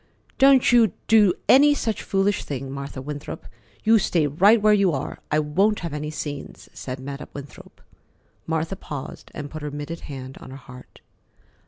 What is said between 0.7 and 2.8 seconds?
you do any such foolish thing,